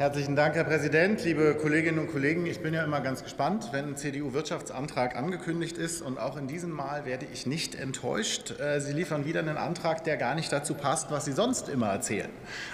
[0.00, 1.22] Herzlichen Dank, Herr Präsident.
[1.24, 6.00] Liebe Kolleginnen und Kollegen, ich bin ja immer ganz gespannt, wenn ein CDU-Wirtschaftsantrag angekündigt ist.
[6.00, 8.58] Und auch in diesem Mal werde ich nicht enttäuscht.
[8.58, 11.88] Äh, Sie liefern wieder einen Antrag, der gar nicht dazu passt, was Sie sonst immer
[11.88, 12.30] erzählen.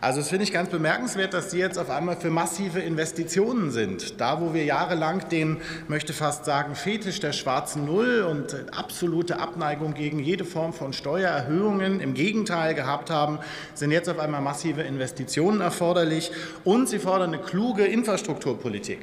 [0.00, 4.18] Also, das finde ich ganz bemerkenswert, dass Sie jetzt auf einmal für massive Investitionen sind.
[4.18, 5.58] Da, wo wir jahrelang den,
[5.88, 12.00] möchte fast sagen, Fetisch der schwarzen Null und absolute Abneigung gegen jede Form von Steuererhöhungen
[12.00, 13.40] im Gegenteil gehabt haben,
[13.74, 16.32] sind jetzt auf einmal massive Investitionen erforderlich.
[16.64, 19.00] Und Sie fordern eine kluge Infrastrukturpolitik.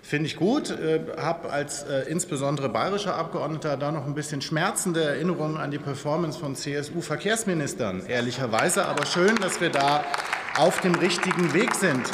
[0.00, 0.70] Finde ich gut.
[0.70, 5.76] Äh, habe als äh, insbesondere bayerischer Abgeordneter da noch ein bisschen schmerzende Erinnerungen an die
[5.76, 8.86] Performance von CSU-Verkehrsministern, ehrlicherweise.
[8.86, 10.04] Aber schön, dass wir da
[10.56, 12.06] auf dem richtigen Weg sind.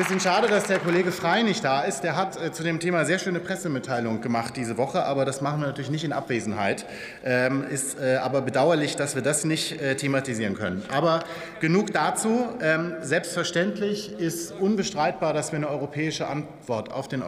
[0.00, 2.00] Bisschen schade, dass der Kollege Frei nicht da ist.
[2.00, 5.60] Der hat äh, zu dem Thema sehr schöne Pressemitteilung gemacht diese Woche, aber das machen
[5.60, 6.86] wir natürlich nicht in Abwesenheit.
[7.22, 10.82] Ähm, ist äh, aber bedauerlich, dass wir das nicht äh, thematisieren können.
[10.90, 11.22] Aber
[11.60, 12.48] genug dazu.
[12.62, 17.22] Ähm, selbstverständlich ist unbestreitbar, dass wir eine europäische Antwort auf den,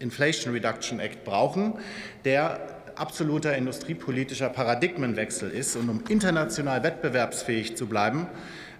[0.00, 1.74] Inflation Reduction Act brauchen,
[2.24, 2.58] der
[2.96, 5.76] absoluter industriepolitischer Paradigmenwechsel ist.
[5.76, 8.26] Und um international wettbewerbsfähig zu bleiben,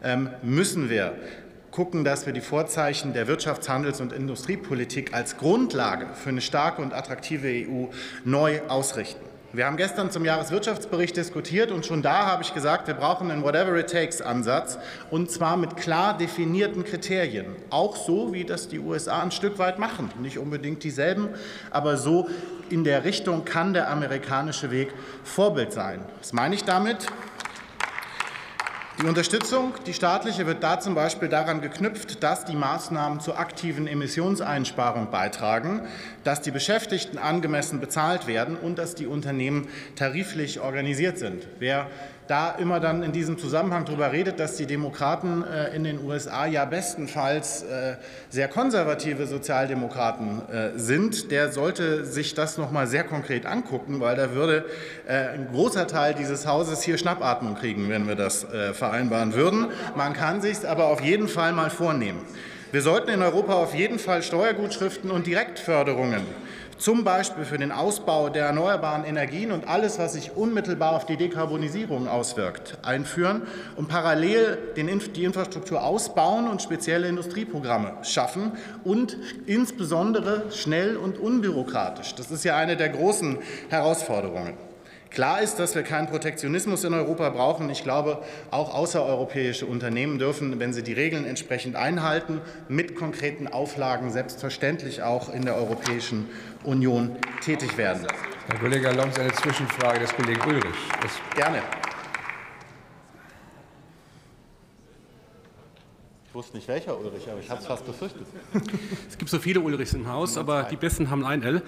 [0.02, 1.14] ähm, müssen wir
[1.72, 6.82] gucken, dass wir die Vorzeichen der Wirtschafts-, Handels- und Industriepolitik als Grundlage für eine starke
[6.82, 7.86] und attraktive EU
[8.24, 9.24] neu ausrichten.
[9.54, 13.42] Wir haben gestern zum Jahreswirtschaftsbericht diskutiert und schon da habe ich gesagt, wir brauchen einen
[13.42, 14.78] Whatever it takes Ansatz
[15.10, 17.46] und zwar mit klar definierten Kriterien.
[17.68, 20.10] Auch so, wie das die USA ein Stück weit machen.
[20.20, 21.28] Nicht unbedingt dieselben,
[21.70, 22.30] aber so
[22.70, 24.92] in der Richtung kann der amerikanische Weg
[25.22, 26.00] Vorbild sein.
[26.18, 27.06] Was meine ich damit?
[29.00, 33.86] Die Unterstützung, die staatliche, wird da zum Beispiel daran geknüpft, dass die Maßnahmen zur aktiven
[33.86, 35.80] Emissionseinsparung beitragen,
[36.24, 41.48] dass die Beschäftigten angemessen bezahlt werden und dass die Unternehmen tariflich organisiert sind.
[41.58, 41.90] Wer
[42.26, 46.46] da immer dann in diesem Zusammenhang darüber redet, dass die Demokraten äh, in den USA
[46.46, 47.96] ja bestenfalls äh,
[48.30, 54.16] sehr konservative Sozialdemokraten äh, sind, der sollte sich das noch mal sehr konkret angucken, weil
[54.16, 54.64] da würde
[55.06, 59.66] ein großer Teil dieses Hauses hier Schnappatmung kriegen, wenn wir das vereinbaren würden.
[59.96, 62.20] Man kann sich aber auf jeden Fall mal vornehmen.
[62.70, 66.22] Wir sollten in Europa auf jeden Fall Steuergutschriften und Direktförderungen
[66.78, 71.16] zum Beispiel für den Ausbau der erneuerbaren Energien und alles, was sich unmittelbar auf die
[71.16, 73.42] Dekarbonisierung auswirkt, einführen
[73.76, 78.52] und parallel die Infrastruktur ausbauen und spezielle Industrieprogramme schaffen
[78.84, 79.16] und
[79.46, 82.14] insbesondere schnell und unbürokratisch.
[82.14, 84.71] Das ist ja eine der großen Herausforderungen.
[85.12, 87.68] Klar ist, dass wir keinen Protektionismus in Europa brauchen.
[87.68, 94.10] Ich glaube, auch außereuropäische Unternehmen dürfen, wenn sie die Regeln entsprechend einhalten, mit konkreten Auflagen
[94.10, 96.30] selbstverständlich auch in der Europäischen
[96.64, 98.06] Union tätig werden.
[98.48, 100.76] Herr Kollege Sie eine Zwischenfrage des Kollegen Ulrich.
[101.02, 101.62] Das Gerne.
[106.26, 108.26] Ich wusste nicht welcher Ulrich, aber ich habe es fast befürchtet.
[109.06, 111.62] Es gibt so viele Ulrichs im Haus, aber die besten haben ein L.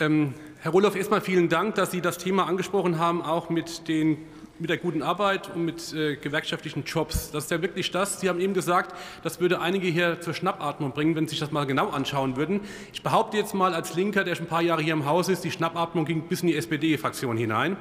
[0.00, 0.32] Ähm,
[0.66, 4.18] Herr Roloff, erstmal vielen Dank, dass Sie das Thema angesprochen haben, auch mit, den,
[4.58, 7.30] mit der guten Arbeit und mit äh, gewerkschaftlichen Jobs.
[7.30, 8.20] Das ist ja wirklich das.
[8.20, 11.52] Sie haben eben gesagt, das würde einige hier zur Schnappatmung bringen, wenn Sie sich das
[11.52, 12.62] mal genau anschauen würden.
[12.92, 15.44] Ich behaupte jetzt mal als Linker, der schon ein paar Jahre hier im Haus ist,
[15.44, 17.76] die Schnappatmung ging bis in die SPD-Fraktion hinein.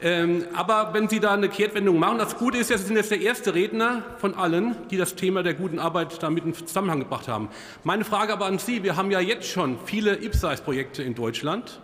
[0.00, 3.10] Ähm, aber wenn Sie da eine Kehrtwendung machen, das Gute ist ja, Sie sind jetzt
[3.10, 7.26] der erste Redner von allen, die das Thema der guten Arbeit damit in Zusammenhang gebracht
[7.26, 7.48] haben.
[7.82, 11.80] Meine Frage aber an Sie, wir haben ja jetzt schon viele IPSAIS-Projekte in Deutschland,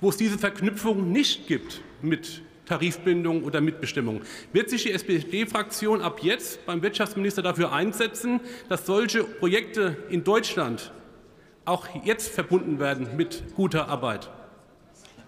[0.00, 4.20] wo es diese Verknüpfung nicht gibt mit Tarifbindung oder Mitbestimmung.
[4.52, 10.92] Wird sich die SPD-Fraktion ab jetzt beim Wirtschaftsminister dafür einsetzen, dass solche Projekte in Deutschland
[11.64, 14.30] auch jetzt verbunden werden mit guter Arbeit?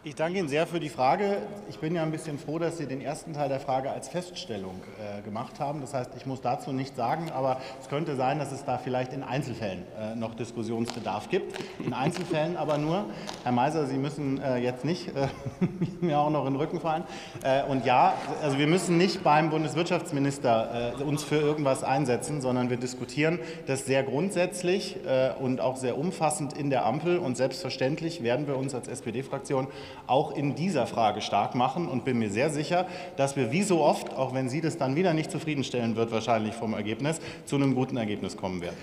[0.02, 1.42] Ich danke Ihnen sehr für die Frage.
[1.68, 4.80] Ich bin ja ein bisschen froh, dass Sie den ersten Teil der Frage als Feststellung
[4.98, 5.82] äh, gemacht haben.
[5.82, 9.12] Das heißt, ich muss dazu nichts sagen, aber es könnte sein, dass es da vielleicht
[9.12, 11.54] in Einzelfällen äh, noch Diskussionsbedarf gibt.
[11.84, 13.04] In Einzelfällen aber nur.
[13.42, 15.28] Herr Meiser, Sie müssen äh, jetzt nicht äh,
[16.00, 17.04] mir auch noch in den Rücken fallen.
[17.42, 22.70] Äh, und ja, also wir müssen nicht beim Bundeswirtschaftsminister äh, uns für irgendwas einsetzen, sondern
[22.70, 24.96] wir diskutieren das sehr grundsätzlich
[25.40, 27.18] und auch sehr umfassend in der Ampel.
[27.18, 29.68] Und selbstverständlich werden wir uns als SPD-Fraktion
[30.06, 33.82] auch in dieser Frage stark machen und bin mir sehr sicher, dass wir wie so
[33.82, 37.74] oft, auch wenn Sie das dann wieder nicht zufriedenstellen wird, wahrscheinlich vom Ergebnis, zu einem
[37.74, 38.76] guten Ergebnis kommen werden.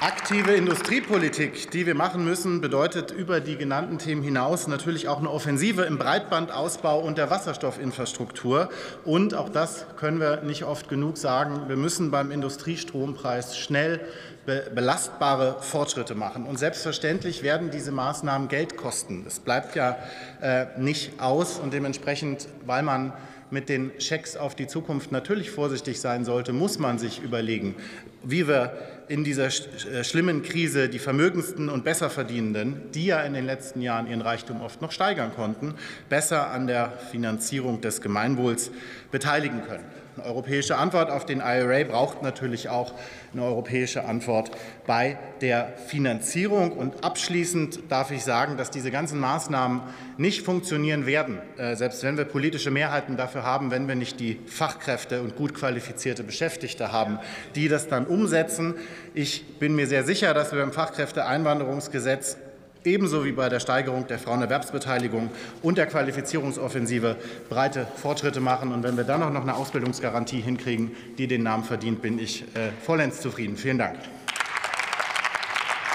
[0.00, 5.28] Aktive Industriepolitik, die wir machen müssen, bedeutet über die genannten Themen hinaus natürlich auch eine
[5.28, 8.68] Offensive im Breitbandausbau und der Wasserstoffinfrastruktur.
[9.04, 11.62] Und auch das können wir nicht oft genug sagen.
[11.66, 14.00] Wir müssen beim Industriestrompreis schnell
[14.46, 16.46] belastbare Fortschritte machen.
[16.46, 19.24] Und selbstverständlich werden diese Maßnahmen Geld kosten.
[19.24, 19.96] Das bleibt ja
[20.40, 23.12] äh, nicht aus und dementsprechend, weil man
[23.50, 27.74] mit den Schecks auf die Zukunft natürlich vorsichtig sein sollte, muss man sich überlegen,
[28.22, 28.72] wie wir
[29.08, 34.06] in dieser äh, schlimmen Krise die Vermögendsten und Besserverdienenden, die ja in den letzten Jahren
[34.06, 35.74] ihren Reichtum oft noch steigern konnten,
[36.08, 38.70] besser an der Finanzierung des Gemeinwohls
[39.10, 39.84] beteiligen können.
[40.18, 42.92] Eine europäische Antwort auf den IRA braucht natürlich auch
[43.32, 44.50] eine europäische Antwort
[44.84, 46.72] bei der Finanzierung.
[46.72, 49.80] Und abschließend darf ich sagen, dass diese ganzen Maßnahmen
[50.16, 54.40] nicht funktionieren werden, äh, selbst wenn wir politische Mehrheiten dafür haben, wenn wir nicht die
[54.46, 57.20] Fachkräfte und gut qualifizierte Beschäftigte haben,
[57.54, 58.74] die das dann umsetzen.
[59.14, 62.38] Ich bin mir sehr sicher, dass wir im Fachkräfteeinwanderungsgesetz
[62.84, 65.30] ebenso wie bei der Steigerung der Frauenerwerbsbeteiligung
[65.62, 67.16] und der Qualifizierungsoffensive
[67.48, 68.72] breite Fortschritte machen.
[68.72, 72.42] Und wenn wir dann auch noch eine Ausbildungsgarantie hinkriegen, die den Namen verdient, bin ich
[72.54, 73.56] äh, vollends zufrieden.
[73.56, 73.98] Vielen Dank.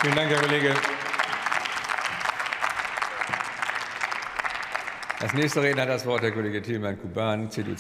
[0.01, 0.73] Vielen Dank, Herr Kollege.
[5.21, 7.71] Als nächster Redner hat das Wort Herr Kollege Tilman Kuban, CDU.